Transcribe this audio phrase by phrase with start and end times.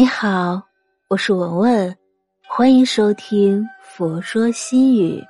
[0.00, 0.66] 你好，
[1.08, 1.94] 我是文文，
[2.48, 5.20] 欢迎收听《佛说心语》。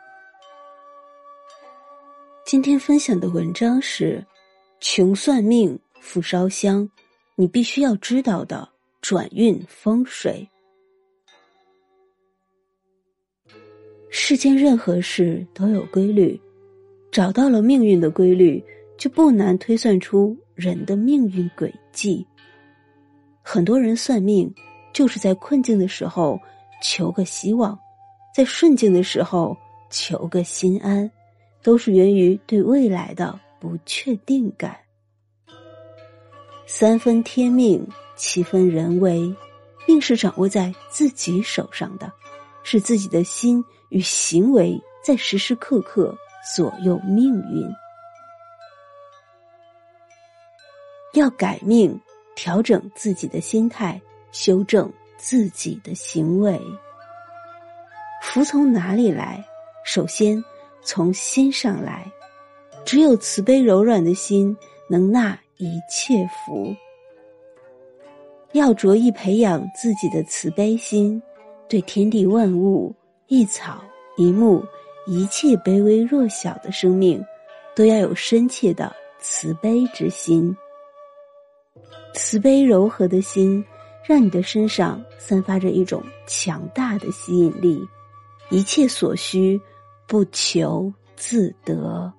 [2.46, 4.24] 今天分享的文章是：
[4.78, 6.88] 穷算命，富烧香，
[7.34, 8.68] 你必须要知道的
[9.00, 10.48] 转运风水。
[14.08, 16.40] 世间任何事都有规律，
[17.10, 18.64] 找到了命运的规律，
[18.96, 22.24] 就不难推算出人的命运轨迹。
[23.52, 24.54] 很多人算命，
[24.92, 26.38] 就是在困境的时候
[26.80, 27.76] 求个希望，
[28.32, 29.56] 在顺境的时候
[29.90, 31.10] 求个心安，
[31.60, 34.78] 都是源于对未来的不确定感。
[36.64, 39.34] 三分天命，七分人为，
[39.84, 42.08] 命是掌握在自己手上的，
[42.62, 46.16] 是自己的心与行为在时时刻刻
[46.54, 47.68] 左右命运。
[51.14, 52.00] 要改命。
[52.42, 54.00] 调整自己的心态，
[54.32, 56.58] 修正自己的行为。
[58.22, 59.44] 福从哪里来？
[59.84, 60.42] 首先
[60.80, 62.10] 从心上来。
[62.82, 64.56] 只有慈悲柔软的心，
[64.88, 66.74] 能纳一切福。
[68.52, 71.22] 要着意培养自己的慈悲心，
[71.68, 72.90] 对天地万物、
[73.26, 73.84] 一草
[74.16, 74.64] 一木、
[75.06, 77.22] 一切卑微弱小的生命，
[77.76, 80.56] 都要有深切的慈悲之心。
[82.14, 83.64] 慈悲柔和的心，
[84.06, 87.86] 让你的身上散发着一种强大的吸引力，
[88.50, 89.60] 一切所需
[90.06, 92.12] 不求自得。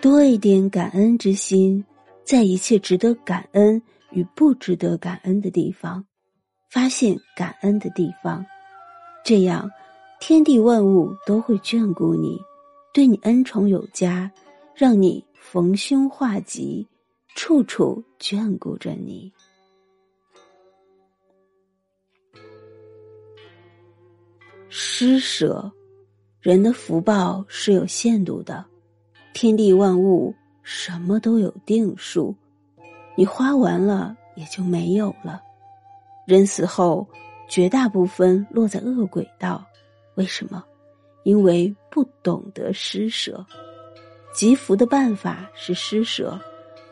[0.00, 1.84] 多一点感恩之心，
[2.22, 6.04] 在一切值得感恩与不值得感恩的地方，
[6.70, 8.44] 发现感恩的地方，
[9.24, 9.68] 这样
[10.20, 12.38] 天地万物都会眷顾你，
[12.92, 14.30] 对你恩宠有加。
[14.76, 16.86] 让你逢凶化吉，
[17.34, 19.32] 处处眷顾着你。
[24.68, 25.72] 施舍，
[26.42, 28.62] 人的福报是有限度的，
[29.32, 32.36] 天地万物什么都有定数，
[33.16, 35.40] 你花完了也就没有了。
[36.26, 37.08] 人死后，
[37.48, 39.66] 绝大部分落在恶鬼道，
[40.16, 40.62] 为什么？
[41.22, 43.42] 因为不懂得施舍。
[44.36, 46.38] 积福的办法是施舍，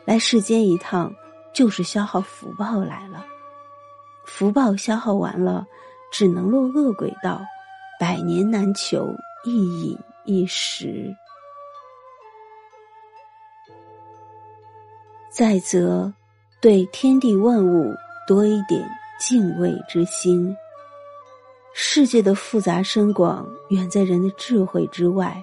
[0.03, 1.13] 来世间一趟
[1.53, 3.23] 就是消耗福报来了。
[4.25, 5.63] 福报消耗完了，
[6.11, 7.39] 只能落恶鬼道，
[7.99, 9.13] 百年难求
[9.43, 11.15] 一饮一食。
[15.29, 16.11] 再则，
[16.59, 17.93] 对天地万物
[18.27, 18.89] 多一点
[19.19, 20.57] 敬畏之心。
[21.75, 25.39] 世界的复杂深广，远在人的智慧之外。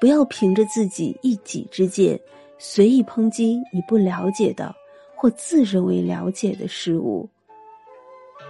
[0.00, 2.18] 不要凭着自己一己之见，
[2.58, 4.74] 随意抨击你不了解的
[5.14, 7.28] 或自认为了解的事物。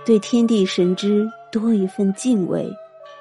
[0.05, 2.69] 对天地神之多一份敬畏，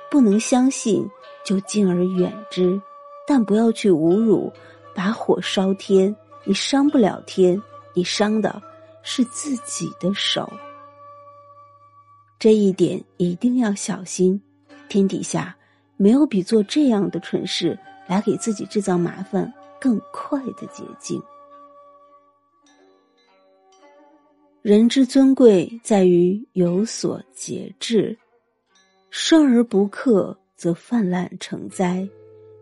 [0.09, 1.08] 不能相信
[1.44, 2.80] 就敬而远之，
[3.28, 4.52] 但不要去侮辱。
[4.94, 6.16] 把火烧天，
[6.46, 7.62] 你伤不了天，
[7.94, 8.62] 你伤的
[9.03, 10.50] 是自己的手。
[12.40, 14.42] 这一点一定要小心。
[14.88, 15.53] 天底下
[15.97, 17.78] 没有比做这样的蠢事。
[18.07, 21.21] 来给自己制造麻烦更快的捷径。
[24.61, 28.17] 人之尊贵在于有所节制，
[29.11, 32.07] 生而不克则泛滥成灾。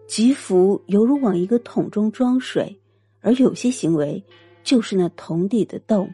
[0.05, 2.77] 积福犹如往一个桶中装水，
[3.21, 4.21] 而有些行为
[4.63, 6.13] 就是那桶底的洞，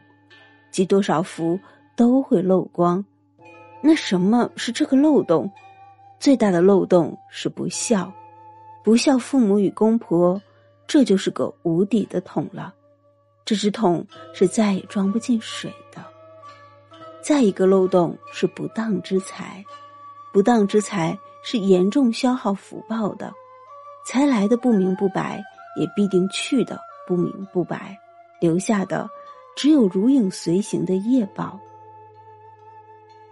[0.70, 1.58] 积多少福
[1.96, 3.04] 都会漏光。
[3.82, 5.50] 那什么是这个漏洞？
[6.20, 8.12] 最大的漏洞是不孝。
[8.90, 10.42] 不孝父母与公婆，
[10.84, 12.74] 这就是个无底的桶了。
[13.44, 16.04] 这只桶是再也装不进水的。
[17.22, 19.64] 再一个漏洞是不当之财，
[20.32, 23.32] 不当之财是严重消耗福报的。
[24.04, 25.40] 财来的不明不白，
[25.78, 26.76] 也必定去的
[27.06, 27.96] 不明不白，
[28.40, 29.08] 留下的
[29.54, 31.60] 只有如影随形的业报。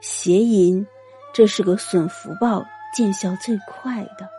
[0.00, 0.86] 邪淫，
[1.32, 2.64] 这是个损福报、
[2.94, 4.37] 见效最快的。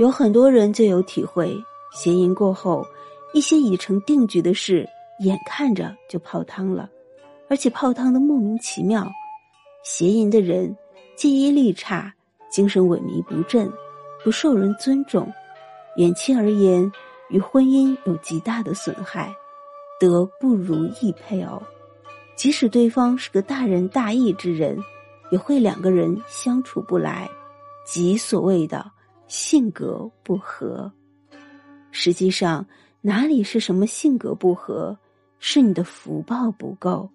[0.00, 1.54] 有很多人就有体会，
[1.92, 2.82] 邪淫过后，
[3.34, 4.88] 一些已成定局的事，
[5.22, 6.88] 眼看着就泡汤了，
[7.50, 9.06] 而且泡汤的莫名其妙。
[9.84, 10.74] 邪淫的人
[11.16, 12.10] 记忆力差，
[12.50, 13.70] 精神萎靡不振，
[14.24, 15.30] 不受人尊重，
[15.96, 16.90] 远期而言，
[17.28, 19.30] 与婚姻有极大的损害，
[20.00, 21.62] 得不如意配偶。
[22.36, 24.82] 即使对方是个大仁大义之人，
[25.30, 27.28] 也会两个人相处不来，
[27.84, 28.90] 即所谓的。
[29.30, 30.92] 性格不合，
[31.92, 32.66] 实际上
[33.00, 34.98] 哪里是什么性格不合，
[35.38, 37.08] 是你的福报不够。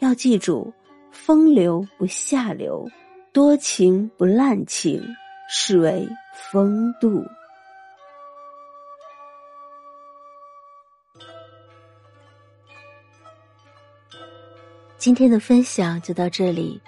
[0.00, 0.70] 要记住，
[1.10, 2.86] 风流不下流，
[3.32, 5.02] 多情不滥情，
[5.48, 7.24] 是为风度。
[14.98, 16.78] 今天的分享就到这里。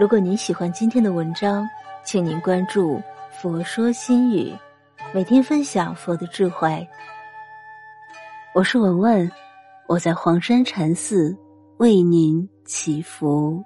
[0.00, 1.68] 如果您喜欢今天的文章，
[2.02, 2.98] 请您关注
[3.38, 4.50] “佛说心语”，
[5.12, 6.86] 每天分享佛的智慧。
[8.54, 9.30] 我是文文，
[9.86, 11.36] 我在黄山禅寺
[11.76, 13.62] 为您祈福。